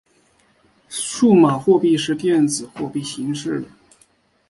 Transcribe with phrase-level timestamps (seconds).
[0.89, 3.67] 数码货币是电子货币形式的。